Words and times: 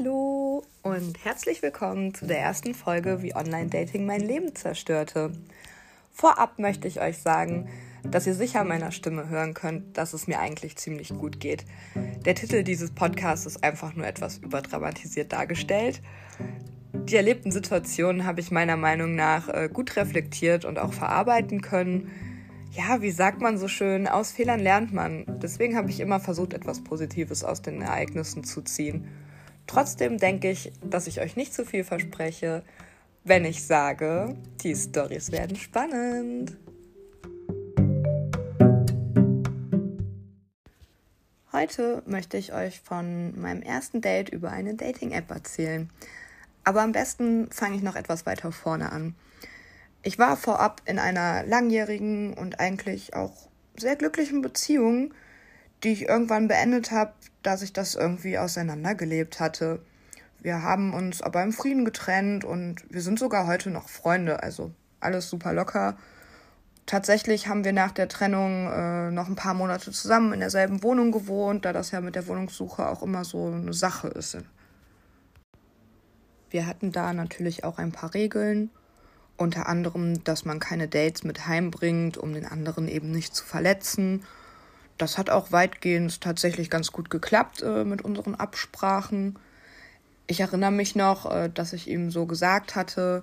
Hallo 0.00 0.62
und 0.82 1.24
herzlich 1.24 1.60
willkommen 1.60 2.14
zu 2.14 2.26
der 2.26 2.38
ersten 2.38 2.74
Folge, 2.74 3.20
wie 3.20 3.34
Online-Dating 3.34 4.06
mein 4.06 4.22
Leben 4.22 4.54
zerstörte. 4.54 5.32
Vorab 6.10 6.58
möchte 6.58 6.88
ich 6.88 7.02
euch 7.02 7.18
sagen, 7.18 7.68
dass 8.02 8.26
ihr 8.26 8.32
sicher 8.32 8.64
meiner 8.64 8.92
Stimme 8.92 9.28
hören 9.28 9.52
könnt, 9.52 9.98
dass 9.98 10.14
es 10.14 10.26
mir 10.26 10.38
eigentlich 10.38 10.76
ziemlich 10.76 11.10
gut 11.10 11.38
geht. 11.38 11.66
Der 12.24 12.34
Titel 12.34 12.62
dieses 12.62 12.92
Podcasts 12.92 13.44
ist 13.44 13.62
einfach 13.62 13.94
nur 13.94 14.06
etwas 14.06 14.38
überdramatisiert 14.38 15.32
dargestellt. 15.32 16.00
Die 16.94 17.16
erlebten 17.16 17.50
Situationen 17.50 18.24
habe 18.24 18.40
ich 18.40 18.50
meiner 18.50 18.78
Meinung 18.78 19.16
nach 19.16 19.50
äh, 19.50 19.68
gut 19.70 19.96
reflektiert 19.96 20.64
und 20.64 20.78
auch 20.78 20.94
verarbeiten 20.94 21.60
können. 21.60 22.10
Ja, 22.72 23.02
wie 23.02 23.10
sagt 23.10 23.42
man 23.42 23.58
so 23.58 23.68
schön, 23.68 24.08
aus 24.08 24.32
Fehlern 24.32 24.60
lernt 24.60 24.94
man. 24.94 25.26
Deswegen 25.42 25.76
habe 25.76 25.90
ich 25.90 26.00
immer 26.00 26.20
versucht, 26.20 26.54
etwas 26.54 26.82
Positives 26.82 27.44
aus 27.44 27.60
den 27.60 27.82
Ereignissen 27.82 28.44
zu 28.44 28.62
ziehen. 28.62 29.06
Trotzdem 29.72 30.18
denke 30.18 30.50
ich, 30.50 30.72
dass 30.82 31.06
ich 31.06 31.20
euch 31.20 31.36
nicht 31.36 31.54
zu 31.54 31.64
viel 31.64 31.84
verspreche, 31.84 32.64
wenn 33.22 33.44
ich 33.44 33.64
sage, 33.64 34.34
die 34.64 34.74
Stories 34.74 35.30
werden 35.30 35.56
spannend. 35.56 36.56
Heute 41.52 42.02
möchte 42.04 42.36
ich 42.36 42.52
euch 42.52 42.80
von 42.80 43.40
meinem 43.40 43.62
ersten 43.62 44.00
Date 44.00 44.30
über 44.30 44.50
eine 44.50 44.74
Dating-App 44.74 45.30
erzählen. 45.30 45.88
Aber 46.64 46.82
am 46.82 46.90
besten 46.90 47.48
fange 47.52 47.76
ich 47.76 47.82
noch 47.82 47.94
etwas 47.94 48.26
weiter 48.26 48.50
vorne 48.50 48.90
an. 48.90 49.14
Ich 50.02 50.18
war 50.18 50.36
vorab 50.36 50.82
in 50.86 50.98
einer 50.98 51.44
langjährigen 51.44 52.34
und 52.34 52.58
eigentlich 52.58 53.14
auch 53.14 53.48
sehr 53.76 53.94
glücklichen 53.94 54.42
Beziehung, 54.42 55.14
die 55.82 55.92
ich 55.92 56.08
irgendwann 56.08 56.48
beendet 56.48 56.90
habe, 56.90 57.12
dass 57.42 57.62
ich 57.62 57.72
das 57.72 57.94
irgendwie 57.94 58.38
auseinandergelebt 58.38 59.40
hatte. 59.40 59.80
Wir 60.40 60.62
haben 60.62 60.94
uns 60.94 61.22
aber 61.22 61.42
im 61.42 61.52
Frieden 61.52 61.84
getrennt 61.84 62.44
und 62.44 62.82
wir 62.90 63.02
sind 63.02 63.18
sogar 63.18 63.46
heute 63.46 63.70
noch 63.70 63.88
Freunde, 63.88 64.42
also 64.42 64.72
alles 65.00 65.28
super 65.28 65.52
locker. 65.52 65.96
Tatsächlich 66.86 67.46
haben 67.46 67.64
wir 67.64 67.72
nach 67.72 67.92
der 67.92 68.08
Trennung 68.08 68.70
äh, 68.70 69.10
noch 69.10 69.28
ein 69.28 69.36
paar 69.36 69.54
Monate 69.54 69.92
zusammen 69.92 70.32
in 70.32 70.40
derselben 70.40 70.82
Wohnung 70.82 71.12
gewohnt, 71.12 71.64
da 71.64 71.72
das 71.72 71.90
ja 71.90 72.00
mit 72.00 72.14
der 72.14 72.26
Wohnungssuche 72.26 72.88
auch 72.88 73.02
immer 73.02 73.24
so 73.24 73.46
eine 73.46 73.72
Sache 73.72 74.08
ist. 74.08 74.38
Wir 76.50 76.66
hatten 76.66 76.90
da 76.90 77.12
natürlich 77.12 77.62
auch 77.64 77.78
ein 77.78 77.92
paar 77.92 78.12
Regeln, 78.12 78.70
unter 79.36 79.68
anderem, 79.68 80.24
dass 80.24 80.44
man 80.44 80.58
keine 80.58 80.88
Dates 80.88 81.22
mit 81.22 81.46
heimbringt, 81.46 82.18
um 82.18 82.34
den 82.34 82.44
anderen 82.44 82.88
eben 82.88 83.12
nicht 83.12 83.34
zu 83.34 83.44
verletzen 83.44 84.24
das 85.00 85.18
hat 85.18 85.30
auch 85.30 85.52
weitgehend 85.52 86.20
tatsächlich 86.20 86.70
ganz 86.70 86.92
gut 86.92 87.10
geklappt 87.10 87.62
äh, 87.62 87.84
mit 87.84 88.02
unseren 88.02 88.34
Absprachen. 88.34 89.38
Ich 90.26 90.40
erinnere 90.40 90.70
mich 90.70 90.94
noch, 90.94 91.30
äh, 91.30 91.48
dass 91.48 91.72
ich 91.72 91.88
ihm 91.88 92.10
so 92.10 92.26
gesagt 92.26 92.76
hatte, 92.76 93.22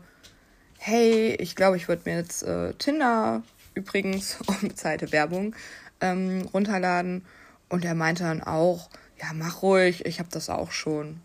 hey, 0.78 1.36
ich 1.40 1.56
glaube, 1.56 1.78
ich 1.78 1.88
würde 1.88 2.10
mir 2.10 2.18
jetzt 2.18 2.44
äh, 2.44 2.74
Tinder 2.74 3.44
übrigens, 3.76 4.40
unbezahlte 4.48 5.12
Werbung, 5.12 5.56
ähm, 6.02 6.50
runterladen. 6.54 7.26
Und 7.70 7.86
er 7.86 7.96
meinte 7.96 8.24
dann 8.24 8.42
auch, 8.42 8.90
ja, 9.22 9.28
mach 9.34 9.62
ruhig, 9.62 10.06
ich 10.06 10.20
habe 10.20 10.30
das 10.32 10.50
auch 10.50 10.72
schon. 10.72 11.22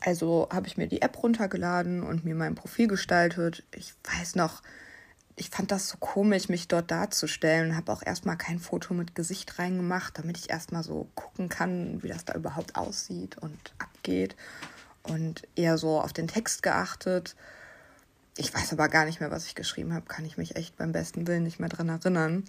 Also 0.00 0.48
habe 0.52 0.66
ich 0.66 0.76
mir 0.76 0.86
die 0.86 1.02
App 1.02 1.22
runtergeladen 1.22 2.02
und 2.02 2.24
mir 2.24 2.34
mein 2.34 2.54
Profil 2.54 2.86
gestaltet. 2.86 3.64
Ich 3.72 3.94
weiß 4.04 4.36
noch, 4.36 4.62
ich 5.36 5.50
fand 5.50 5.70
das 5.70 5.88
so 5.88 5.98
komisch, 5.98 6.48
mich 6.48 6.66
dort 6.66 6.90
darzustellen. 6.90 7.76
Habe 7.76 7.92
auch 7.92 8.02
erstmal 8.02 8.38
kein 8.38 8.58
Foto 8.58 8.94
mit 8.94 9.14
Gesicht 9.14 9.58
reingemacht, 9.58 10.18
damit 10.18 10.38
ich 10.38 10.48
erstmal 10.48 10.82
so 10.82 11.08
gucken 11.14 11.50
kann, 11.50 12.02
wie 12.02 12.08
das 12.08 12.24
da 12.24 12.34
überhaupt 12.34 12.76
aussieht 12.76 13.36
und 13.38 13.58
abgeht. 13.78 14.34
Und 15.02 15.46
eher 15.54 15.76
so 15.76 16.00
auf 16.00 16.14
den 16.14 16.26
Text 16.26 16.62
geachtet. 16.62 17.36
Ich 18.38 18.52
weiß 18.52 18.72
aber 18.72 18.88
gar 18.88 19.04
nicht 19.04 19.20
mehr, 19.20 19.30
was 19.30 19.46
ich 19.46 19.54
geschrieben 19.54 19.92
habe. 19.92 20.06
Kann 20.06 20.24
ich 20.24 20.38
mich 20.38 20.56
echt 20.56 20.76
beim 20.78 20.92
besten 20.92 21.26
Willen 21.26 21.42
nicht 21.42 21.60
mehr 21.60 21.68
dran 21.68 21.90
erinnern. 21.90 22.44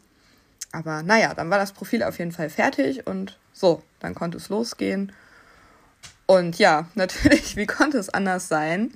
Aber 0.72 1.04
naja, 1.04 1.34
dann 1.34 1.50
war 1.50 1.58
das 1.58 1.74
Profil 1.74 2.04
auf 2.04 2.20
jeden 2.20 2.32
Fall 2.32 2.50
fertig 2.50 3.06
und 3.06 3.38
so, 3.54 3.84
dann 4.00 4.16
konnte 4.16 4.38
es 4.38 4.50
losgehen. 4.50 5.12
Und 6.26 6.58
ja, 6.58 6.88
natürlich, 6.96 7.56
wie 7.58 7.66
konnte 7.66 7.98
es 7.98 8.10
anders 8.10 8.48
sein? 8.48 8.94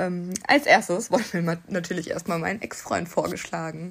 Ähm, 0.00 0.32
als 0.46 0.66
erstes 0.66 1.10
wurde 1.10 1.42
mir 1.42 1.58
natürlich 1.68 2.10
erstmal 2.10 2.38
mein 2.38 2.62
Ex-Freund 2.62 3.08
vorgeschlagen. 3.08 3.90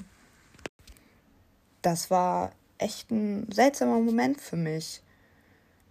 Das 1.81 2.09
war 2.09 2.51
echt 2.77 3.11
ein 3.11 3.49
seltsamer 3.51 3.99
Moment 3.99 4.41
für 4.41 4.55
mich. 4.55 5.01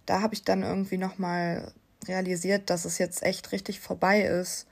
Da 0.05 0.21
habe 0.21 0.33
ich 0.33 0.43
dann 0.43 0.63
irgendwie 0.63 0.97
nochmal 0.97 1.71
realisiert, 2.07 2.69
dass 2.69 2.85
es 2.85 2.97
jetzt 2.97 3.23
echt 3.23 3.51
richtig 3.51 3.79
vorbei 3.79 4.21
ist. 4.21 4.67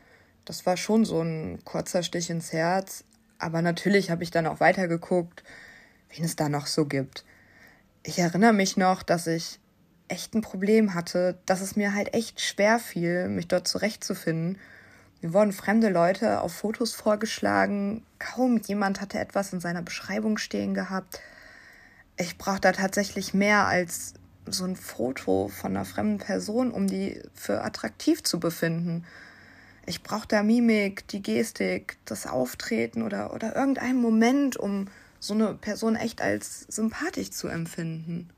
Das 0.45 0.65
war 0.65 0.77
schon 0.77 1.05
so 1.05 1.21
ein 1.21 1.63
kurzer 1.63 2.03
Stich 2.03 2.29
ins 2.29 2.53
Herz. 2.53 3.03
Aber 3.39 3.61
natürlich 3.61 4.09
habe 4.09 4.23
ich 4.23 4.31
dann 4.31 4.47
auch 4.47 4.59
weitergeguckt, 4.59 5.43
wen 6.09 6.25
es 6.25 6.35
da 6.35 6.49
noch 6.49 6.67
so 6.67 6.85
gibt. 6.85 7.23
Ich 8.03 8.19
erinnere 8.19 8.53
mich 8.53 8.77
noch, 8.77 9.03
dass 9.03 9.27
ich 9.27 9.59
echt 10.07 10.33
ein 10.33 10.41
Problem 10.41 10.93
hatte, 10.93 11.37
dass 11.45 11.61
es 11.61 11.75
mir 11.75 11.93
halt 11.93 12.13
echt 12.13 12.41
schwer 12.41 12.79
fiel, 12.79 13.27
mich 13.27 13.47
dort 13.47 13.67
zurechtzufinden 13.67 14.57
mir 15.21 15.33
wurden 15.33 15.51
fremde 15.51 15.89
Leute 15.89 16.41
auf 16.41 16.53
Fotos 16.53 16.93
vorgeschlagen. 16.93 18.03
Kaum 18.19 18.59
jemand 18.59 19.01
hatte 19.01 19.19
etwas 19.19 19.53
in 19.53 19.59
seiner 19.59 19.81
Beschreibung 19.81 20.37
stehen 20.37 20.73
gehabt. 20.73 21.19
Ich 22.17 22.37
brauchte 22.37 22.61
da 22.61 22.71
tatsächlich 22.71 23.33
mehr 23.33 23.67
als 23.67 24.13
so 24.45 24.65
ein 24.65 24.75
Foto 24.75 25.49
von 25.49 25.75
einer 25.75 25.85
fremden 25.85 26.19
Person, 26.19 26.71
um 26.71 26.87
die 26.87 27.21
für 27.33 27.63
attraktiv 27.63 28.23
zu 28.23 28.39
befinden. 28.39 29.05
Ich 29.85 30.03
brauchte 30.03 30.35
da 30.35 30.43
Mimik, 30.43 31.07
die 31.07 31.21
Gestik, 31.21 31.97
das 32.05 32.27
Auftreten 32.27 33.01
oder, 33.03 33.33
oder 33.33 33.55
irgendeinen 33.55 34.01
Moment, 34.01 34.57
um 34.57 34.87
so 35.19 35.33
eine 35.33 35.53
Person 35.53 35.95
echt 35.95 36.21
als 36.21 36.61
sympathisch 36.69 37.31
zu 37.31 37.47
empfinden. 37.47 38.29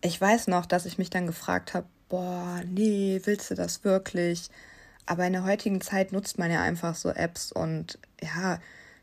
Ich 0.00 0.20
weiß 0.20 0.48
noch, 0.48 0.66
dass 0.66 0.86
ich 0.86 0.98
mich 0.98 1.10
dann 1.10 1.26
gefragt 1.26 1.74
habe, 1.74 1.86
boah, 2.08 2.62
nee, 2.66 3.20
willst 3.24 3.50
du 3.50 3.54
das 3.54 3.84
wirklich? 3.84 4.50
Aber 5.06 5.26
in 5.26 5.32
der 5.32 5.44
heutigen 5.44 5.80
Zeit 5.80 6.12
nutzt 6.12 6.38
man 6.38 6.50
ja 6.50 6.62
einfach 6.62 6.94
so 6.94 7.10
Apps 7.10 7.52
und 7.52 7.98
ja, 8.20 8.58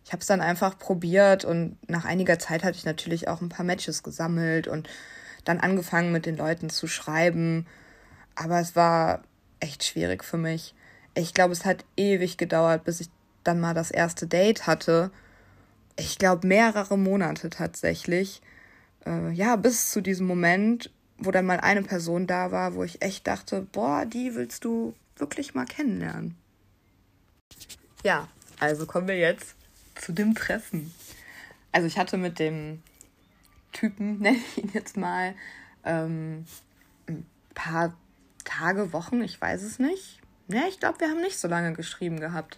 ich 0.06 0.12
habe 0.12 0.22
es 0.22 0.28
dann 0.28 0.42
einfach 0.42 0.80
probiert 0.80 1.46
und 1.46 1.78
nach 1.88 2.06
einiger 2.06 2.40
Zeit 2.40 2.64
hatte 2.64 2.78
ich 2.78 2.86
natürlich 2.86 3.28
auch 3.28 3.42
ein 3.42 3.50
paar 3.50 3.66
Matches 3.66 4.02
gesammelt 4.02 4.68
und 4.68 4.90
dann 5.44 5.60
angefangen 5.60 6.12
mit 6.12 6.26
den 6.26 6.38
Leuten 6.38 6.70
zu 6.70 6.88
schreiben. 6.88 7.68
Aber 8.36 8.60
es 8.60 8.76
war 8.76 9.22
echt 9.60 9.84
schwierig 9.84 10.24
für 10.24 10.38
mich. 10.38 10.74
Ich 11.16 11.34
glaube, 11.34 11.54
es 11.54 11.66
hat 11.66 11.86
ewig 11.98 12.38
gedauert, 12.38 12.86
bis 12.86 13.02
ich 13.02 13.10
dann 13.44 13.60
mal 13.60 13.74
das 13.74 13.92
erste 13.92 14.28
Date 14.28 14.68
hatte. 14.68 15.12
Ich 15.98 16.18
glaube, 16.18 16.48
mehrere 16.48 16.98
Monate 16.98 17.50
tatsächlich. 17.50 18.42
Äh, 19.06 19.32
ja, 19.32 19.56
bis 19.58 19.92
zu 19.92 20.02
diesem 20.02 20.28
Moment, 20.28 20.92
wo 21.18 21.32
dann 21.32 21.46
mal 21.46 21.60
eine 21.60 21.84
Person 21.84 22.28
da 22.28 22.52
war, 22.52 22.76
wo 22.76 22.84
ich 22.84 23.02
echt 23.02 23.28
dachte, 23.28 23.68
boah, 23.72 24.06
die 24.06 24.36
willst 24.36 24.64
du 24.64 24.94
wirklich 25.20 25.54
mal 25.54 25.66
kennenlernen. 25.66 26.36
Ja, 28.04 28.28
also 28.60 28.86
kommen 28.86 29.08
wir 29.08 29.18
jetzt 29.18 29.56
zu 29.96 30.14
dem 30.14 30.36
Treffen. 30.36 30.94
Also 31.72 31.88
ich 31.88 31.98
hatte 31.98 32.18
mit 32.18 32.40
dem 32.40 32.82
Typen, 33.72 34.20
nenne 34.20 34.38
ich 34.38 34.64
ihn 34.64 34.72
jetzt 34.74 34.98
mal, 34.98 35.36
ähm, 35.84 36.46
ein 37.08 37.26
paar 37.54 37.94
Tage, 38.46 38.94
Wochen, 38.94 39.22
ich 39.22 39.40
weiß 39.40 39.64
es 39.64 39.80
nicht. 39.80 40.20
Ja, 40.48 40.64
ich 40.68 40.80
glaube, 40.80 41.00
wir 41.00 41.10
haben 41.10 41.22
nicht 41.22 41.38
so 41.38 41.48
lange 41.48 41.74
geschrieben 41.74 42.20
gehabt. 42.20 42.58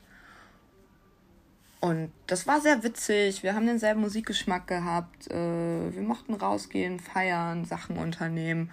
Und 1.82 2.12
das 2.28 2.46
war 2.46 2.62
sehr 2.62 2.84
witzig. 2.84 3.42
Wir 3.42 3.56
haben 3.56 3.66
denselben 3.66 4.02
Musikgeschmack 4.02 4.68
gehabt. 4.68 5.30
Äh, 5.32 5.34
wir 5.94 6.02
mochten 6.04 6.36
rausgehen, 6.36 7.00
feiern, 7.00 7.66
Sachen 7.66 7.98
unternehmen. 7.98 8.70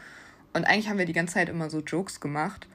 Und 0.53 0.67
eigentlich 0.67 0.89
haben 0.89 0.99
wir 0.99 1.07
die 1.07 1.15
ganze 1.15 1.35
Zeit 1.35 1.49
immer 1.49 1.71
so 1.71 1.81
Jokes 1.81 2.21
gemacht. 2.21 2.69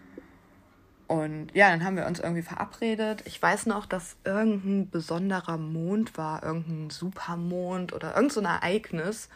Und 1.08 1.54
ja, 1.54 1.70
dann 1.70 1.84
haben 1.84 1.98
wir 1.98 2.06
uns 2.06 2.20
irgendwie 2.20 2.42
verabredet. 2.42 3.24
Ich 3.26 3.42
weiß 3.42 3.66
noch, 3.66 3.86
dass 3.86 4.16
irgendein 4.24 4.90
besonderer 4.90 5.58
Mond 5.58 6.18
war, 6.18 6.44
irgendein 6.44 6.90
Supermond 6.90 7.94
oder 7.94 8.16
irgendein 8.16 8.30
so 8.30 8.42
Ereignis. 8.42 9.30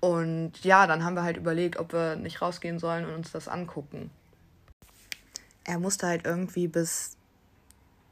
Und 0.00 0.64
ja, 0.64 0.86
dann 0.86 1.04
haben 1.04 1.14
wir 1.14 1.22
halt 1.22 1.36
überlegt, 1.36 1.78
ob 1.78 1.92
wir 1.92 2.16
nicht 2.16 2.40
rausgehen 2.40 2.78
sollen 2.78 3.04
und 3.06 3.14
uns 3.14 3.32
das 3.32 3.48
angucken. 3.48 4.10
Er 5.64 5.78
musste 5.78 6.06
halt 6.06 6.24
irgendwie 6.24 6.68
bis, 6.68 7.16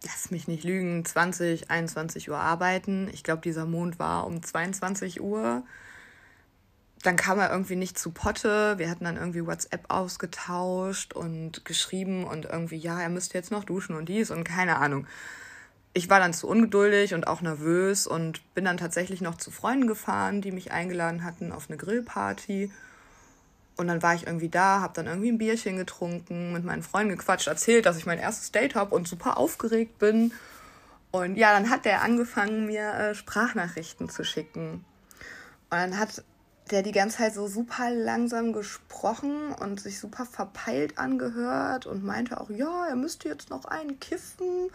lass 0.03 0.31
mich 0.31 0.49
nicht 0.49 0.65
lügen, 0.65 1.05
20, 1.05 1.71
21 1.71 2.29
Uhr 2.31 2.39
arbeiten. 2.39 3.09
Ich 3.13 3.23
glaube, 3.23 3.43
dieser 3.43 3.67
Mond 3.67 3.99
war 3.99 4.27
um 4.27 4.43
22 4.43 5.21
Uhr 5.21 5.63
dann 7.03 7.17
kam 7.17 7.39
er 7.39 7.51
irgendwie 7.51 7.77
nicht 7.77 7.99
zu 7.99 8.11
Potte. 8.11 8.79
Wir 8.79 8.91
hatten 8.91 9.05
dann 9.05 9.17
irgendwie 9.17 9.47
WhatsApp 9.47 9.85
ausgetauscht 9.89 11.13
und 11.13 11.65
geschrieben 11.65 12.25
und 12.25 12.47
irgendwie, 12.47 12.77
ja, 12.77 13.01
er 13.01 13.09
müsste 13.09 13.39
jetzt 13.39 13.51
noch 13.51 13.65
duschen 13.65 13.97
und 13.97 14.09
dies 14.09 14.31
und 14.31 14.45
keine 14.45 14.79
Ahnung. 14.79 15.07
Ich 15.93 16.11
war 16.11 16.21
dann 16.21 16.35
zu 16.35 16.49
ungeduldig 16.49 17.15
und 17.15 17.27
auch 17.27 17.41
nervös 17.41 18.07
und 18.07 18.43
bin 18.55 18.65
dann 18.65 18.77
tatsächlich 18.77 19.21
noch 19.21 19.37
zu 19.37 19.51
Freunden 19.51 19.87
gefahren, 19.87 20.43
die 20.43 20.53
mich 20.53 20.73
eingeladen 20.73 21.25
hatten 21.25 21.53
auf 21.53 21.69
eine 21.69 21.79
Grillparty. 21.79 22.71
Und 23.77 23.89
dann 23.89 24.03
war 24.03 24.15
ich 24.15 24.27
irgendwie 24.27 24.49
da, 24.49 24.81
habe 24.81 24.95
dann 24.95 25.07
irgendwie 25.07 25.31
ein 25.31 25.39
Bierchen 25.39 25.77
getrunken, 25.77 26.53
mit 26.53 26.65
meinen 26.65 26.83
Freunden 26.83 27.17
gequatscht, 27.17 27.47
erzählt, 27.47 27.87
dass 27.87 27.99
ich 27.99 28.07
mein 28.07 28.19
erstes 28.19 28.53
Date 28.53 28.75
habe 28.75 28.95
und 28.95 29.07
super 29.07 29.37
aufgeregt 29.37 29.99
bin. 29.99 30.33
Und 31.11 31.37
ja, 31.37 31.53
dann 31.53 31.71
hat 31.71 31.85
der 31.85 32.03
angefangen, 32.03 32.67
mir 32.67 32.93
äh, 32.93 33.15
Sprachnachrichten 33.15 34.09
zu 34.09 34.25
schicken. 34.25 34.85
Und 35.71 35.79
dann 35.79 35.99
hat 35.99 36.25
der 36.71 36.83
die 36.83 36.93
ganze 36.93 37.19
Zeit 37.19 37.35
so 37.35 37.47
super 37.47 37.91
langsam 37.91 38.53
gesprochen 38.53 39.53
und 39.53 39.81
sich 39.81 40.01
super 40.01 40.27
verpeilt 40.27 40.99
angehört 40.99 41.87
und 41.87 42.05
meinte 42.05 42.41
auch, 42.41 42.51
ja, 42.51 42.87
er 42.89 42.97
müsste 42.97 43.29
jetzt 43.29 43.51
noch 43.51 43.67
einen 43.67 44.01
kiffen, 44.01 44.71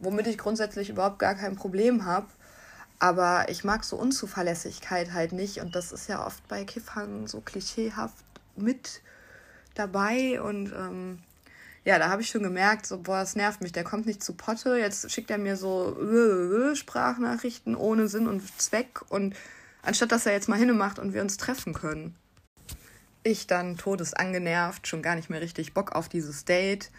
womit 0.00 0.26
ich 0.26 0.38
grundsätzlich 0.38 0.90
überhaupt 0.90 1.20
gar 1.20 1.34
kein 1.34 1.54
Problem 1.54 2.04
habe. 2.04 2.26
Aber 2.98 3.46
ich 3.48 3.64
mag 3.64 3.84
so 3.84 3.96
Unzuverlässigkeit 3.96 5.12
halt 5.12 5.32
nicht 5.32 5.58
und 5.58 5.74
das 5.74 5.92
ist 5.92 6.08
ja 6.08 6.24
oft 6.24 6.46
bei 6.48 6.64
Kiffern 6.64 7.26
so 7.26 7.40
klischeehaft 7.40 8.24
mit 8.56 9.00
dabei 9.74 10.40
und 10.40 10.72
ähm, 10.72 11.18
ja, 11.84 11.98
da 11.98 12.10
habe 12.10 12.22
ich 12.22 12.28
schon 12.28 12.44
gemerkt, 12.44 12.86
so, 12.86 12.98
boah, 12.98 13.18
das 13.18 13.34
nervt 13.34 13.60
mich, 13.60 13.72
der 13.72 13.82
kommt 13.82 14.06
nicht 14.06 14.22
zu 14.22 14.34
Potte, 14.34 14.76
jetzt 14.76 15.10
schickt 15.10 15.30
er 15.30 15.38
mir 15.38 15.56
so 15.56 15.96
äh, 16.00 16.76
Sprachnachrichten 16.76 17.74
ohne 17.74 18.06
Sinn 18.06 18.28
und 18.28 18.42
Zweck 18.60 19.00
und 19.08 19.34
anstatt 19.82 20.12
dass 20.12 20.26
er 20.26 20.32
jetzt 20.32 20.48
mal 20.48 20.58
hinmacht 20.58 20.98
und 20.98 21.12
wir 21.12 21.20
uns 21.20 21.36
treffen 21.36 21.74
können. 21.74 22.16
Ich 23.24 23.46
dann 23.46 23.76
todesangenervt, 23.76 24.86
schon 24.88 25.02
gar 25.02 25.14
nicht 25.14 25.30
mehr 25.30 25.40
richtig 25.40 25.74
Bock 25.74 25.92
auf 25.92 26.08
dieses 26.08 26.44
Date, 26.44 26.90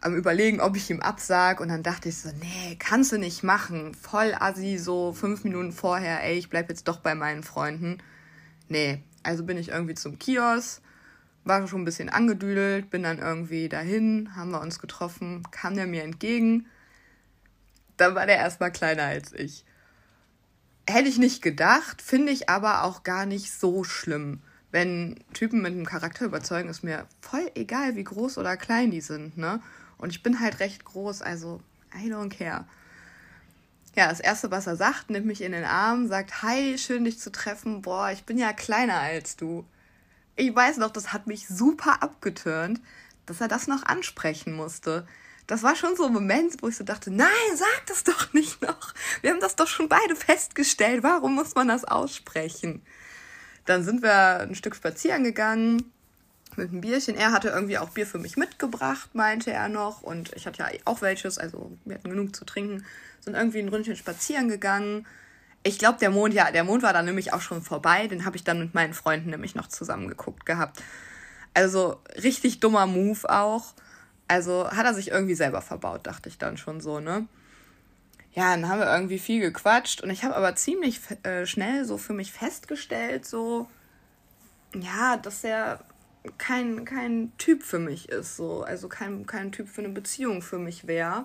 am 0.00 0.16
überlegen, 0.16 0.60
ob 0.60 0.76
ich 0.76 0.90
ihm 0.90 1.00
absag 1.00 1.60
und 1.60 1.68
dann 1.68 1.82
dachte 1.82 2.08
ich 2.08 2.18
so, 2.18 2.30
nee, 2.40 2.76
kannst 2.78 3.12
du 3.12 3.18
nicht 3.18 3.42
machen, 3.42 3.94
voll 3.94 4.34
assi, 4.38 4.78
so 4.78 5.12
fünf 5.12 5.44
Minuten 5.44 5.72
vorher, 5.72 6.24
ey, 6.24 6.38
ich 6.38 6.48
bleib 6.48 6.70
jetzt 6.70 6.88
doch 6.88 7.00
bei 7.00 7.14
meinen 7.14 7.42
Freunden. 7.42 7.98
Nee, 8.68 9.02
also 9.22 9.44
bin 9.44 9.58
ich 9.58 9.68
irgendwie 9.68 9.94
zum 9.94 10.18
Kiosk, 10.18 10.80
war 11.44 11.66
schon 11.66 11.82
ein 11.82 11.84
bisschen 11.84 12.08
angedüdelt, 12.08 12.90
bin 12.90 13.02
dann 13.02 13.18
irgendwie 13.18 13.68
dahin, 13.68 14.34
haben 14.34 14.50
wir 14.50 14.60
uns 14.60 14.78
getroffen, 14.78 15.42
kam 15.50 15.74
der 15.74 15.86
mir 15.86 16.02
entgegen. 16.02 16.66
Dann 17.96 18.14
war 18.14 18.26
der 18.26 18.36
erstmal 18.36 18.72
kleiner 18.72 19.04
als 19.04 19.32
ich. 19.32 19.64
Hätte 20.90 21.08
ich 21.08 21.18
nicht 21.18 21.40
gedacht, 21.40 22.02
finde 22.02 22.32
ich 22.32 22.48
aber 22.48 22.82
auch 22.82 23.04
gar 23.04 23.24
nicht 23.24 23.52
so 23.52 23.84
schlimm. 23.84 24.40
Wenn 24.72 25.20
Typen 25.32 25.62
mit 25.62 25.72
einem 25.72 25.86
Charakter 25.86 26.24
überzeugen, 26.24 26.68
ist 26.68 26.82
mir 26.82 27.06
voll 27.20 27.48
egal, 27.54 27.94
wie 27.94 28.02
groß 28.02 28.38
oder 28.38 28.56
klein 28.56 28.90
die 28.90 29.00
sind, 29.00 29.38
ne? 29.38 29.62
Und 29.98 30.10
ich 30.10 30.24
bin 30.24 30.40
halt 30.40 30.58
recht 30.58 30.84
groß, 30.84 31.22
also 31.22 31.60
I 31.94 32.12
don't 32.12 32.36
care. 32.36 32.64
Ja, 33.94 34.08
das 34.08 34.18
erste, 34.18 34.50
was 34.50 34.66
er 34.66 34.74
sagt, 34.74 35.10
nimmt 35.10 35.26
mich 35.26 35.42
in 35.42 35.52
den 35.52 35.64
Arm, 35.64 36.08
sagt, 36.08 36.42
hi, 36.42 36.76
schön 36.76 37.04
dich 37.04 37.20
zu 37.20 37.30
treffen. 37.30 37.82
Boah, 37.82 38.10
ich 38.10 38.24
bin 38.24 38.36
ja 38.36 38.52
kleiner 38.52 38.98
als 38.98 39.36
du. 39.36 39.64
Ich 40.34 40.52
weiß 40.52 40.78
noch, 40.78 40.90
das 40.90 41.12
hat 41.12 41.28
mich 41.28 41.46
super 41.46 42.02
abgeturnt, 42.02 42.80
dass 43.26 43.40
er 43.40 43.48
das 43.48 43.68
noch 43.68 43.84
ansprechen 43.84 44.54
musste 44.54 45.06
das 45.50 45.64
war 45.64 45.74
schon 45.74 45.96
so 45.96 46.06
ein 46.06 46.12
Moment, 46.12 46.62
wo 46.62 46.68
ich 46.68 46.76
so 46.76 46.84
dachte, 46.84 47.10
nein, 47.10 47.28
sag 47.56 47.86
das 47.86 48.04
doch 48.04 48.32
nicht 48.32 48.62
noch. 48.62 48.94
Wir 49.20 49.32
haben 49.32 49.40
das 49.40 49.56
doch 49.56 49.66
schon 49.66 49.88
beide 49.88 50.14
festgestellt. 50.14 51.02
Warum 51.02 51.34
muss 51.34 51.56
man 51.56 51.66
das 51.66 51.84
aussprechen? 51.84 52.82
Dann 53.64 53.82
sind 53.82 54.00
wir 54.00 54.40
ein 54.40 54.54
Stück 54.54 54.76
spazieren 54.76 55.24
gegangen 55.24 55.92
mit 56.54 56.70
einem 56.70 56.80
Bierchen. 56.80 57.16
Er 57.16 57.32
hatte 57.32 57.48
irgendwie 57.48 57.78
auch 57.78 57.90
Bier 57.90 58.06
für 58.06 58.18
mich 58.18 58.36
mitgebracht, 58.36 59.12
meinte 59.16 59.50
er 59.50 59.68
noch. 59.68 60.02
Und 60.02 60.32
ich 60.36 60.46
hatte 60.46 60.60
ja 60.60 60.68
auch 60.84 61.02
welches, 61.02 61.36
also 61.36 61.76
wir 61.84 61.96
hatten 61.96 62.10
genug 62.10 62.36
zu 62.36 62.44
trinken. 62.44 62.84
Sind 63.18 63.34
irgendwie 63.34 63.58
ein 63.58 63.68
Ründchen 63.68 63.96
spazieren 63.96 64.48
gegangen. 64.48 65.04
Ich 65.64 65.80
glaube, 65.80 65.98
der 65.98 66.10
Mond, 66.10 66.32
ja, 66.32 66.52
der 66.52 66.62
Mond 66.62 66.84
war 66.84 66.92
dann 66.92 67.06
nämlich 67.06 67.32
auch 67.32 67.40
schon 67.40 67.60
vorbei. 67.60 68.06
Den 68.06 68.24
habe 68.24 68.36
ich 68.36 68.44
dann 68.44 68.60
mit 68.60 68.74
meinen 68.74 68.94
Freunden 68.94 69.30
nämlich 69.30 69.56
noch 69.56 69.66
zusammen 69.66 70.06
geguckt 70.06 70.46
gehabt. 70.46 70.80
Also 71.54 72.00
richtig 72.22 72.60
dummer 72.60 72.86
Move 72.86 73.28
auch. 73.28 73.74
Also 74.30 74.70
hat 74.70 74.86
er 74.86 74.94
sich 74.94 75.08
irgendwie 75.10 75.34
selber 75.34 75.60
verbaut, 75.60 76.06
dachte 76.06 76.28
ich 76.28 76.38
dann 76.38 76.56
schon 76.56 76.80
so, 76.80 77.00
ne? 77.00 77.26
Ja, 78.32 78.54
dann 78.54 78.68
haben 78.68 78.78
wir 78.78 78.86
irgendwie 78.86 79.18
viel 79.18 79.40
gequatscht 79.40 80.02
und 80.02 80.10
ich 80.10 80.22
habe 80.22 80.36
aber 80.36 80.54
ziemlich 80.54 81.00
äh, 81.24 81.46
schnell 81.46 81.84
so 81.84 81.98
für 81.98 82.12
mich 82.12 82.30
festgestellt, 82.30 83.26
so, 83.26 83.68
ja, 84.72 85.16
dass 85.16 85.42
er 85.42 85.82
kein, 86.38 86.84
kein 86.84 87.32
Typ 87.38 87.64
für 87.64 87.80
mich 87.80 88.08
ist, 88.08 88.36
so, 88.36 88.62
also 88.62 88.88
kein, 88.88 89.26
kein 89.26 89.50
Typ 89.50 89.68
für 89.68 89.82
eine 89.82 89.92
Beziehung 89.92 90.42
für 90.42 90.60
mich 90.60 90.86
wäre. 90.86 91.24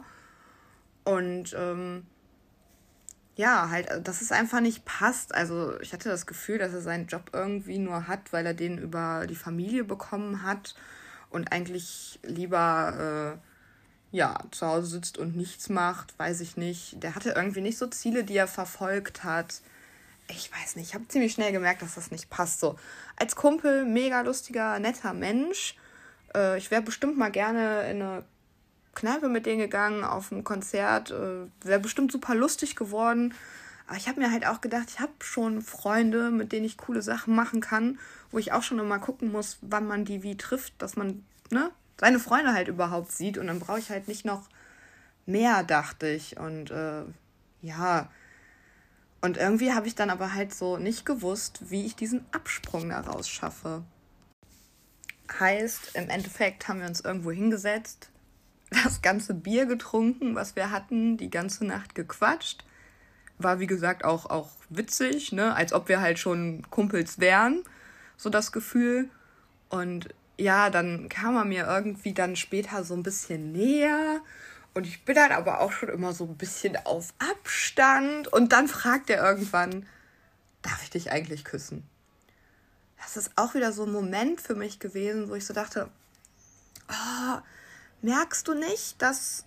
Und 1.03 1.55
ähm, 1.55 2.07
ja, 3.35 3.69
halt, 3.69 3.87
dass 4.07 4.21
es 4.21 4.31
einfach 4.31 4.61
nicht 4.61 4.83
passt. 4.85 5.35
Also 5.35 5.79
ich 5.79 5.93
hatte 5.93 6.09
das 6.09 6.25
Gefühl, 6.25 6.57
dass 6.57 6.73
er 6.73 6.81
seinen 6.81 7.05
Job 7.05 7.29
irgendwie 7.33 7.77
nur 7.77 8.07
hat, 8.07 8.33
weil 8.33 8.47
er 8.47 8.55
den 8.55 8.79
über 8.79 9.27
die 9.29 9.35
Familie 9.35 9.83
bekommen 9.83 10.41
hat 10.41 10.73
und 11.35 11.51
eigentlich 11.51 12.17
lieber 12.23 13.35
äh, 13.35 14.15
ja, 14.15 14.37
zu 14.51 14.65
Hause 14.65 14.87
sitzt 14.87 15.17
und 15.17 15.35
nichts 15.35 15.67
macht, 15.67 16.17
weiß 16.17 16.39
ich 16.39 16.55
nicht. 16.55 17.03
Der 17.03 17.13
hatte 17.13 17.31
irgendwie 17.31 17.59
nicht 17.59 17.77
so 17.77 17.87
Ziele, 17.87 18.23
die 18.23 18.37
er 18.37 18.47
verfolgt 18.47 19.25
hat. 19.25 19.61
Ich 20.29 20.49
weiß 20.51 20.77
nicht, 20.77 20.87
ich 20.87 20.95
habe 20.95 21.09
ziemlich 21.09 21.33
schnell 21.33 21.51
gemerkt, 21.51 21.81
dass 21.81 21.95
das 21.95 22.09
nicht 22.09 22.29
passt. 22.29 22.61
So, 22.61 22.79
als 23.17 23.35
Kumpel, 23.35 23.83
mega 23.83 24.21
lustiger, 24.21 24.79
netter 24.79 25.13
Mensch. 25.13 25.75
Äh, 26.33 26.57
ich 26.57 26.71
wäre 26.71 26.81
bestimmt 26.81 27.17
mal 27.17 27.31
gerne 27.31 27.89
in 27.91 28.01
eine 28.01 28.23
Kneipe 28.93 29.27
mit 29.27 29.45
denen 29.45 29.59
gegangen, 29.59 30.05
auf 30.05 30.31
ein 30.31 30.45
Konzert. 30.45 31.11
Äh, 31.11 31.47
wäre 31.61 31.81
bestimmt 31.81 32.13
super 32.13 32.33
lustig 32.33 32.77
geworden. 32.77 33.33
Aber 33.87 33.97
ich 33.97 34.07
habe 34.07 34.19
mir 34.19 34.31
halt 34.31 34.47
auch 34.47 34.61
gedacht, 34.61 34.89
ich 34.89 34.99
habe 34.99 35.13
schon 35.19 35.61
Freunde, 35.61 36.31
mit 36.31 36.51
denen 36.51 36.65
ich 36.65 36.77
coole 36.77 37.01
Sachen 37.01 37.35
machen 37.35 37.61
kann, 37.61 37.99
wo 38.31 38.39
ich 38.39 38.51
auch 38.51 38.63
schon 38.63 38.79
immer 38.79 38.99
gucken 38.99 39.31
muss, 39.31 39.59
wann 39.61 39.85
man 39.85 40.05
die 40.05 40.23
wie 40.23 40.37
trifft, 40.37 40.73
dass 40.81 40.95
man 40.95 41.23
ne, 41.51 41.69
seine 41.99 42.19
Freunde 42.19 42.53
halt 42.53 42.67
überhaupt 42.67 43.11
sieht. 43.11 43.37
Und 43.37 43.47
dann 43.47 43.59
brauche 43.59 43.79
ich 43.79 43.91
halt 43.91 44.07
nicht 44.07 44.25
noch 44.25 44.49
mehr, 45.27 45.63
dachte 45.63 46.07
ich. 46.07 46.37
Und 46.37 46.71
äh, 46.71 47.03
ja. 47.61 48.09
Und 49.21 49.37
irgendwie 49.37 49.73
habe 49.73 49.87
ich 49.87 49.95
dann 49.95 50.09
aber 50.09 50.33
halt 50.33 50.53
so 50.53 50.77
nicht 50.77 51.05
gewusst, 51.05 51.69
wie 51.69 51.85
ich 51.85 51.95
diesen 51.95 52.25
Absprung 52.31 52.89
daraus 52.89 53.29
schaffe. 53.29 53.83
Heißt, 55.39 55.95
im 55.95 56.09
Endeffekt 56.09 56.67
haben 56.67 56.79
wir 56.79 56.87
uns 56.87 57.01
irgendwo 57.01 57.31
hingesetzt, 57.31 58.09
das 58.83 59.03
ganze 59.03 59.35
Bier 59.35 59.67
getrunken, 59.67 60.33
was 60.33 60.55
wir 60.55 60.71
hatten, 60.71 61.17
die 61.17 61.29
ganze 61.29 61.65
Nacht 61.65 61.93
gequatscht 61.93 62.63
war 63.37 63.59
wie 63.59 63.67
gesagt 63.67 64.05
auch, 64.05 64.29
auch 64.29 64.49
witzig, 64.69 65.31
ne? 65.31 65.55
als 65.55 65.73
ob 65.73 65.89
wir 65.89 66.01
halt 66.01 66.19
schon 66.19 66.69
Kumpels 66.69 67.19
wären, 67.19 67.63
so 68.17 68.29
das 68.29 68.51
Gefühl. 68.51 69.09
Und 69.69 70.09
ja, 70.37 70.69
dann 70.69 71.09
kam 71.09 71.35
er 71.35 71.45
mir 71.45 71.65
irgendwie 71.65 72.13
dann 72.13 72.35
später 72.35 72.83
so 72.83 72.93
ein 72.93 73.03
bisschen 73.03 73.51
näher. 73.51 74.21
Und 74.73 74.85
ich 74.85 75.05
bin 75.05 75.15
dann 75.15 75.31
aber 75.31 75.61
auch 75.61 75.71
schon 75.71 75.89
immer 75.89 76.13
so 76.13 76.25
ein 76.25 76.37
bisschen 76.37 76.77
auf 76.85 77.13
Abstand. 77.19 78.27
Und 78.27 78.51
dann 78.51 78.67
fragt 78.67 79.09
er 79.09 79.23
irgendwann, 79.23 79.85
darf 80.61 80.83
ich 80.83 80.89
dich 80.89 81.11
eigentlich 81.11 81.45
küssen? 81.45 81.83
Das 82.97 83.17
ist 83.17 83.31
auch 83.35 83.53
wieder 83.53 83.71
so 83.71 83.83
ein 83.85 83.91
Moment 83.91 84.41
für 84.41 84.55
mich 84.55 84.79
gewesen, 84.79 85.29
wo 85.29 85.35
ich 85.35 85.45
so 85.45 85.53
dachte, 85.53 85.89
oh, 86.89 87.39
merkst 88.01 88.47
du 88.47 88.53
nicht, 88.53 89.01
dass 89.01 89.45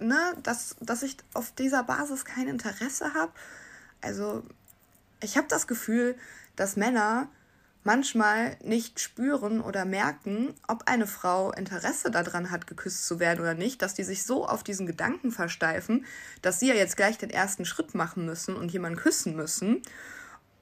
ne, 0.00 0.34
dass, 0.42 0.76
dass 0.80 1.02
ich 1.02 1.16
auf 1.34 1.52
dieser 1.52 1.84
Basis 1.84 2.24
kein 2.24 2.48
Interesse 2.48 3.14
habe. 3.14 3.32
Also 4.00 4.42
ich 5.22 5.36
habe 5.36 5.46
das 5.48 5.66
Gefühl, 5.66 6.16
dass 6.56 6.76
Männer 6.76 7.28
manchmal 7.82 8.56
nicht 8.62 9.00
spüren 9.00 9.60
oder 9.60 9.84
merken, 9.84 10.54
ob 10.68 10.86
eine 10.86 11.06
Frau 11.06 11.50
Interesse 11.52 12.10
daran 12.10 12.50
hat, 12.50 12.66
geküsst 12.66 13.06
zu 13.06 13.20
werden 13.20 13.40
oder 13.40 13.54
nicht, 13.54 13.80
dass 13.80 13.94
die 13.94 14.04
sich 14.04 14.24
so 14.24 14.46
auf 14.46 14.62
diesen 14.62 14.86
Gedanken 14.86 15.32
versteifen, 15.32 16.04
dass 16.42 16.60
sie 16.60 16.68
ja 16.68 16.74
jetzt 16.74 16.96
gleich 16.96 17.16
den 17.16 17.30
ersten 17.30 17.64
Schritt 17.64 17.94
machen 17.94 18.26
müssen 18.26 18.56
und 18.56 18.70
jemanden 18.70 18.98
küssen 18.98 19.34
müssen 19.34 19.82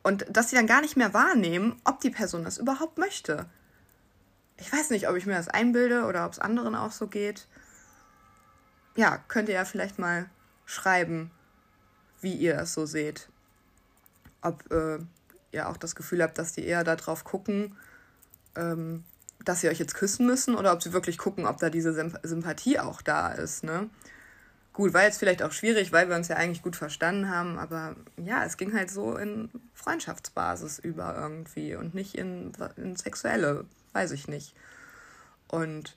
und 0.02 0.26
dass 0.30 0.50
sie 0.50 0.56
dann 0.56 0.68
gar 0.68 0.80
nicht 0.80 0.96
mehr 0.96 1.12
wahrnehmen, 1.12 1.80
ob 1.84 2.00
die 2.00 2.10
Person 2.10 2.44
das 2.44 2.58
überhaupt 2.58 2.98
möchte. 2.98 3.46
Ich 4.56 4.72
weiß 4.72 4.90
nicht, 4.90 5.08
ob 5.08 5.16
ich 5.16 5.26
mir 5.26 5.34
das 5.34 5.48
einbilde 5.48 6.04
oder 6.04 6.24
ob 6.24 6.32
es 6.32 6.38
anderen 6.38 6.74
auch 6.74 6.92
so 6.92 7.08
geht 7.08 7.48
ja, 8.98 9.22
könnt 9.28 9.48
ihr 9.48 9.54
ja 9.54 9.64
vielleicht 9.64 10.00
mal 10.00 10.28
schreiben, 10.66 11.30
wie 12.20 12.34
ihr 12.34 12.56
das 12.56 12.74
so 12.74 12.84
seht. 12.84 13.28
Ob 14.42 14.68
äh, 14.72 14.98
ihr 15.52 15.68
auch 15.68 15.76
das 15.76 15.94
Gefühl 15.94 16.20
habt, 16.20 16.36
dass 16.36 16.52
die 16.52 16.66
eher 16.66 16.82
darauf 16.82 17.22
gucken, 17.22 17.76
ähm, 18.56 19.04
dass 19.44 19.60
sie 19.60 19.68
euch 19.68 19.78
jetzt 19.78 19.94
küssen 19.94 20.26
müssen 20.26 20.56
oder 20.56 20.72
ob 20.72 20.82
sie 20.82 20.92
wirklich 20.92 21.16
gucken, 21.16 21.46
ob 21.46 21.58
da 21.58 21.70
diese 21.70 21.92
Sympathie 22.24 22.80
auch 22.80 23.00
da 23.00 23.28
ist, 23.28 23.62
ne? 23.62 23.88
Gut, 24.72 24.92
war 24.94 25.04
jetzt 25.04 25.18
vielleicht 25.18 25.44
auch 25.44 25.52
schwierig, 25.52 25.92
weil 25.92 26.08
wir 26.08 26.16
uns 26.16 26.26
ja 26.26 26.34
eigentlich 26.34 26.62
gut 26.62 26.74
verstanden 26.74 27.30
haben, 27.30 27.56
aber 27.56 27.94
ja, 28.16 28.44
es 28.44 28.56
ging 28.56 28.74
halt 28.74 28.90
so 28.90 29.16
in 29.16 29.48
Freundschaftsbasis 29.74 30.80
über 30.80 31.16
irgendwie 31.16 31.76
und 31.76 31.94
nicht 31.94 32.16
in, 32.16 32.50
in 32.76 32.96
sexuelle, 32.96 33.64
weiß 33.92 34.10
ich 34.10 34.26
nicht. 34.26 34.56
Und 35.46 35.96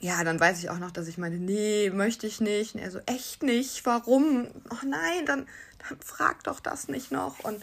ja, 0.00 0.22
dann 0.24 0.40
weiß 0.40 0.58
ich 0.58 0.70
auch 0.70 0.78
noch, 0.78 0.90
dass 0.90 1.08
ich 1.08 1.18
meine, 1.18 1.36
nee, 1.36 1.90
möchte 1.90 2.26
ich 2.26 2.40
nicht. 2.40 2.74
Und 2.74 2.80
er 2.80 2.90
so, 2.90 3.00
echt 3.06 3.42
nicht? 3.42 3.86
Warum? 3.86 4.48
Oh 4.70 4.86
nein, 4.86 5.26
dann, 5.26 5.46
dann 5.88 5.98
frag 6.00 6.42
doch 6.44 6.60
das 6.60 6.88
nicht 6.88 7.10
noch. 7.10 7.40
Und 7.40 7.62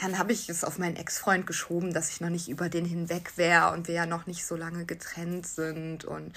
ja, 0.00 0.08
dann 0.08 0.18
habe 0.18 0.32
ich 0.32 0.48
es 0.48 0.64
auf 0.64 0.78
meinen 0.78 0.96
Ex-Freund 0.96 1.46
geschoben, 1.46 1.92
dass 1.92 2.10
ich 2.10 2.20
noch 2.20 2.30
nicht 2.30 2.48
über 2.48 2.68
den 2.68 2.84
hinweg 2.84 3.36
wäre 3.36 3.72
und 3.72 3.86
wir 3.86 3.94
ja 3.94 4.06
noch 4.06 4.26
nicht 4.26 4.44
so 4.46 4.56
lange 4.56 4.84
getrennt 4.86 5.46
sind. 5.46 6.04
Und 6.04 6.32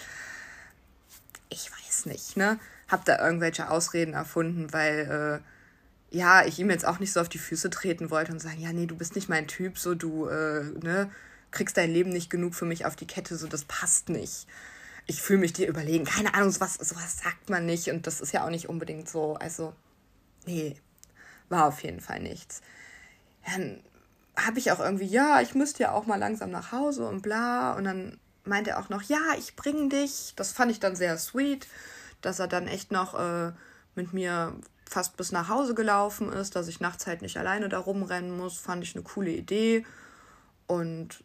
ich 1.49 1.71
weiß 1.71 2.05
nicht, 2.07 2.37
ne? 2.37 2.59
Hab 2.87 3.05
da 3.05 3.19
irgendwelche 3.19 3.69
Ausreden 3.69 4.13
erfunden, 4.13 4.71
weil, 4.73 5.41
äh, 5.41 6.15
ja, 6.15 6.45
ich 6.45 6.59
ihm 6.59 6.69
jetzt 6.69 6.85
auch 6.85 6.99
nicht 6.99 7.11
so 7.11 7.19
auf 7.19 7.29
die 7.29 7.37
Füße 7.37 7.69
treten 7.69 8.09
wollte 8.09 8.31
und 8.31 8.39
sagen, 8.39 8.59
ja, 8.61 8.71
nee, 8.71 8.85
du 8.85 8.95
bist 8.95 9.15
nicht 9.15 9.27
mein 9.27 9.47
Typ, 9.47 9.77
so 9.77 9.95
du, 9.95 10.27
äh, 10.27 10.63
ne, 10.81 11.09
kriegst 11.51 11.77
dein 11.77 11.91
Leben 11.91 12.11
nicht 12.11 12.29
genug 12.29 12.55
für 12.55 12.65
mich 12.65 12.85
auf 12.85 12.95
die 12.95 13.07
Kette, 13.07 13.37
so 13.37 13.47
das 13.47 13.65
passt 13.65 14.09
nicht. 14.09 14.47
Ich 15.07 15.21
fühle 15.21 15.39
mich 15.39 15.53
dir 15.53 15.67
überlegen. 15.67 16.05
Keine 16.05 16.33
Ahnung, 16.33 16.51
sowas, 16.51 16.75
sowas 16.75 17.19
sagt 17.19 17.49
man 17.49 17.65
nicht 17.65 17.89
und 17.89 18.05
das 18.07 18.21
ist 18.21 18.33
ja 18.33 18.45
auch 18.45 18.49
nicht 18.49 18.69
unbedingt 18.69 19.09
so. 19.09 19.35
Also, 19.35 19.73
nee, 20.45 20.75
war 21.49 21.65
auf 21.65 21.81
jeden 21.81 22.01
Fall 22.01 22.19
nichts 22.19 22.61
dann 23.47 23.81
habe 24.35 24.59
ich 24.59 24.71
auch 24.71 24.79
irgendwie, 24.79 25.05
ja, 25.05 25.41
ich 25.41 25.55
müsste 25.55 25.83
ja 25.83 25.91
auch 25.91 26.05
mal 26.05 26.19
langsam 26.19 26.51
nach 26.51 26.71
Hause 26.71 27.07
und 27.07 27.21
bla. 27.21 27.73
Und 27.73 27.85
dann 27.85 28.19
meinte 28.43 28.71
er 28.71 28.79
auch 28.79 28.89
noch, 28.89 29.01
ja, 29.03 29.19
ich 29.37 29.55
bringe 29.55 29.89
dich. 29.89 30.33
Das 30.35 30.51
fand 30.51 30.71
ich 30.71 30.79
dann 30.79 30.95
sehr 30.95 31.17
sweet, 31.17 31.67
dass 32.21 32.39
er 32.39 32.47
dann 32.47 32.67
echt 32.67 32.91
noch 32.91 33.15
äh, 33.15 33.51
mit 33.95 34.13
mir 34.13 34.55
fast 34.87 35.17
bis 35.17 35.31
nach 35.31 35.49
Hause 35.49 35.73
gelaufen 35.73 36.31
ist, 36.31 36.55
dass 36.55 36.67
ich 36.67 36.79
nachts 36.79 37.07
halt 37.07 37.21
nicht 37.21 37.37
alleine 37.37 37.67
da 37.67 37.79
rumrennen 37.79 38.35
muss. 38.35 38.57
Fand 38.57 38.83
ich 38.83 38.95
eine 38.95 39.03
coole 39.03 39.31
Idee. 39.31 39.85
Und 40.67 41.23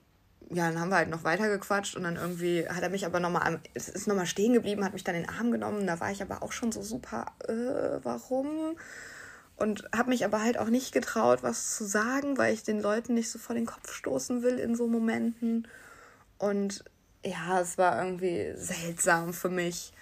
ja, 0.52 0.68
dann 0.68 0.80
haben 0.80 0.90
wir 0.90 0.96
halt 0.96 1.08
noch 1.08 1.24
weiter 1.24 1.48
gequatscht 1.48 1.96
und 1.96 2.02
dann 2.02 2.16
irgendwie 2.16 2.68
hat 2.68 2.82
er 2.82 2.90
mich 2.90 3.06
aber 3.06 3.20
nochmal, 3.20 3.60
ist 3.74 4.06
nochmal 4.06 4.26
stehen 4.26 4.52
geblieben, 4.52 4.84
hat 4.84 4.92
mich 4.92 5.04
dann 5.04 5.14
in 5.14 5.22
den 5.22 5.30
Arm 5.30 5.50
genommen. 5.50 5.86
Da 5.86 6.00
war 6.00 6.10
ich 6.10 6.22
aber 6.22 6.42
auch 6.42 6.52
schon 6.52 6.72
so 6.72 6.82
super, 6.82 7.26
äh, 7.48 8.04
warum? 8.04 8.76
und 9.62 9.84
habe 9.94 10.10
mich 10.10 10.24
aber 10.24 10.42
halt 10.42 10.58
auch 10.58 10.68
nicht 10.68 10.92
getraut, 10.92 11.44
was 11.44 11.76
zu 11.76 11.84
sagen, 11.84 12.36
weil 12.36 12.52
ich 12.52 12.64
den 12.64 12.80
Leuten 12.80 13.14
nicht 13.14 13.30
so 13.30 13.38
vor 13.38 13.54
den 13.54 13.66
Kopf 13.66 13.92
stoßen 13.92 14.42
will 14.42 14.58
in 14.58 14.74
so 14.74 14.88
Momenten. 14.88 15.68
Und 16.38 16.84
ja, 17.24 17.60
es 17.60 17.78
war 17.78 18.04
irgendwie 18.04 18.52
seltsam 18.56 19.32
für 19.32 19.50
mich. 19.50 19.92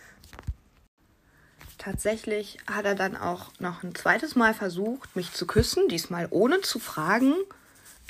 Tatsächlich 1.76 2.59
hat 2.66 2.87
er 2.87 2.95
dann 2.95 3.16
auch 3.16 3.52
noch 3.59 3.83
ein 3.83 3.95
zweites 3.95 4.35
Mal 4.35 4.54
versucht, 4.54 5.14
mich 5.14 5.33
zu 5.33 5.47
küssen, 5.47 5.88
diesmal 5.88 6.28
ohne 6.30 6.62
zu 6.62 6.78
fragen. 6.78 7.35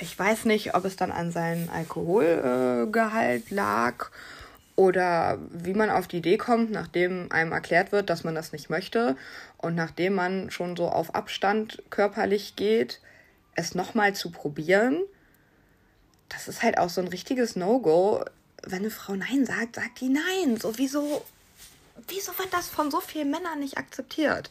Ich 0.01 0.17
weiß 0.17 0.45
nicht, 0.45 0.73
ob 0.73 0.83
es 0.85 0.95
dann 0.95 1.11
an 1.11 1.31
seinem 1.31 1.69
Alkoholgehalt 1.69 3.51
äh, 3.51 3.53
lag 3.53 4.09
oder 4.75 5.37
wie 5.51 5.75
man 5.75 5.91
auf 5.91 6.07
die 6.07 6.17
Idee 6.17 6.37
kommt, 6.37 6.71
nachdem 6.71 7.31
einem 7.31 7.51
erklärt 7.51 7.91
wird, 7.91 8.09
dass 8.09 8.23
man 8.23 8.33
das 8.33 8.51
nicht 8.51 8.71
möchte 8.71 9.15
und 9.57 9.75
nachdem 9.75 10.15
man 10.15 10.49
schon 10.49 10.75
so 10.75 10.89
auf 10.89 11.13
Abstand 11.13 11.83
körperlich 11.91 12.55
geht, 12.55 12.99
es 13.53 13.75
nochmal 13.75 14.15
zu 14.15 14.31
probieren, 14.31 15.01
das 16.29 16.47
ist 16.47 16.63
halt 16.63 16.79
auch 16.79 16.89
so 16.89 17.01
ein 17.01 17.07
richtiges 17.07 17.55
No-Go. 17.55 18.25
Wenn 18.63 18.79
eine 18.79 18.89
Frau 18.89 19.13
Nein 19.13 19.45
sagt, 19.45 19.75
sagt 19.75 20.01
die 20.01 20.09
Nein. 20.09 20.57
So, 20.57 20.79
wieso, 20.79 21.23
wieso 22.07 22.35
wird 22.39 22.51
das 22.53 22.67
von 22.67 22.89
so 22.89 23.01
vielen 23.01 23.29
Männern 23.29 23.59
nicht 23.59 23.77
akzeptiert? 23.77 24.49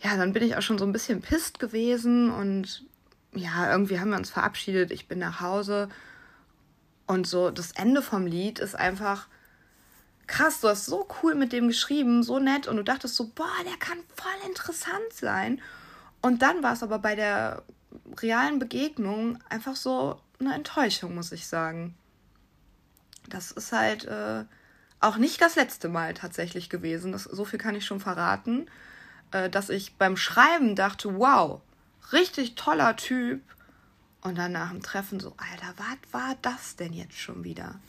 Ja, 0.00 0.16
dann 0.16 0.32
bin 0.32 0.44
ich 0.44 0.54
auch 0.54 0.62
schon 0.62 0.78
so 0.78 0.84
ein 0.84 0.92
bisschen 0.92 1.20
pisst 1.20 1.58
gewesen 1.58 2.30
und 2.30 2.84
ja, 3.38 3.70
irgendwie 3.70 4.00
haben 4.00 4.10
wir 4.10 4.18
uns 4.18 4.30
verabschiedet. 4.30 4.90
Ich 4.90 5.08
bin 5.08 5.18
nach 5.18 5.40
Hause 5.40 5.88
und 7.06 7.26
so 7.26 7.50
das 7.50 7.72
Ende 7.72 8.02
vom 8.02 8.26
Lied 8.26 8.58
ist 8.58 8.74
einfach 8.74 9.28
krass, 10.26 10.60
du 10.60 10.68
hast 10.68 10.86
so 10.86 11.08
cool 11.22 11.34
mit 11.34 11.52
dem 11.52 11.68
geschrieben, 11.68 12.22
so 12.22 12.38
nett 12.38 12.68
und 12.68 12.76
du 12.76 12.84
dachtest 12.84 13.16
so, 13.16 13.28
boah, 13.34 13.46
der 13.64 13.76
kann 13.78 13.98
voll 14.14 14.46
interessant 14.46 15.12
sein. 15.12 15.60
Und 16.20 16.42
dann 16.42 16.62
war 16.62 16.74
es 16.74 16.82
aber 16.82 16.98
bei 16.98 17.16
der 17.16 17.62
realen 18.18 18.58
Begegnung 18.58 19.38
einfach 19.48 19.74
so 19.74 20.20
eine 20.38 20.54
Enttäuschung, 20.54 21.14
muss 21.14 21.32
ich 21.32 21.46
sagen. 21.46 21.94
Das 23.28 23.50
ist 23.50 23.72
halt 23.72 24.04
äh, 24.04 24.44
auch 25.00 25.16
nicht 25.16 25.40
das 25.40 25.56
letzte 25.56 25.88
Mal 25.88 26.14
tatsächlich 26.14 26.68
gewesen. 26.68 27.12
Das, 27.12 27.24
so 27.24 27.44
viel 27.44 27.58
kann 27.58 27.74
ich 27.74 27.86
schon 27.86 28.00
verraten, 28.00 28.66
äh, 29.32 29.48
dass 29.48 29.70
ich 29.70 29.96
beim 29.96 30.16
Schreiben 30.16 30.76
dachte, 30.76 31.18
wow, 31.18 31.62
richtig 32.12 32.54
toller 32.54 32.96
Typ. 32.96 33.42
Und 34.20 34.36
dann 34.36 34.52
nach 34.52 34.70
dem 34.70 34.82
Treffen 34.82 35.20
so, 35.20 35.34
Alter, 35.36 35.74
was 35.76 36.12
war 36.12 36.36
das 36.42 36.76
denn 36.76 36.92
jetzt 36.92 37.16
schon 37.16 37.44
wieder? 37.44 37.80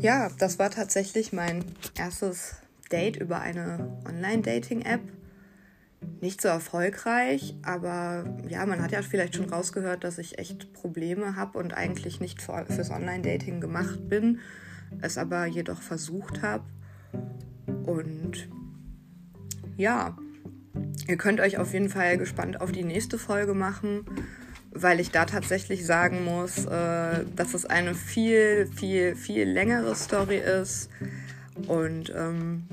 Ja, 0.00 0.30
das 0.38 0.58
war 0.58 0.70
tatsächlich 0.70 1.32
mein 1.32 1.64
erstes 1.96 2.56
Date 2.90 3.16
über 3.16 3.40
eine 3.40 4.00
Online-Dating-App. 4.06 5.02
Nicht 6.20 6.40
so 6.40 6.48
erfolgreich, 6.48 7.56
aber 7.62 8.24
ja, 8.48 8.64
man 8.64 8.80
hat 8.80 8.92
ja 8.92 9.02
vielleicht 9.02 9.34
schon 9.34 9.50
rausgehört, 9.50 10.04
dass 10.04 10.18
ich 10.18 10.38
echt 10.38 10.72
Probleme 10.72 11.34
habe 11.36 11.58
und 11.58 11.74
eigentlich 11.74 12.20
nicht 12.20 12.40
für, 12.40 12.64
fürs 12.66 12.90
Online-Dating 12.90 13.60
gemacht 13.60 14.08
bin, 14.08 14.38
es 15.02 15.18
aber 15.18 15.46
jedoch 15.46 15.82
versucht 15.82 16.42
habe. 16.42 16.64
Und 17.88 18.48
ja, 19.76 20.16
ihr 21.06 21.16
könnt 21.16 21.40
euch 21.40 21.58
auf 21.58 21.72
jeden 21.72 21.88
Fall 21.88 22.18
gespannt 22.18 22.60
auf 22.60 22.72
die 22.72 22.84
nächste 22.84 23.18
Folge 23.18 23.54
machen 23.54 24.04
weil 24.70 25.00
ich 25.00 25.10
da 25.10 25.24
tatsächlich 25.24 25.84
sagen 25.84 26.24
muss, 26.24 26.66
äh, 26.66 27.24
dass 27.34 27.54
es 27.54 27.64
eine 27.66 27.94
viel, 27.94 28.68
viel, 28.74 29.16
viel 29.16 29.48
längere 29.48 29.94
Story 29.94 30.38
ist 30.38 30.90
und 31.66 32.12
ähm, 32.14 32.64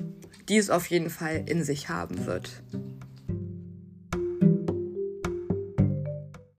die 0.49 0.57
es 0.57 0.69
auf 0.69 0.85
jeden 0.87 1.09
Fall 1.09 1.43
in 1.47 1.63
sich 1.63 1.89
haben 1.89 2.25
wird. 2.25 2.61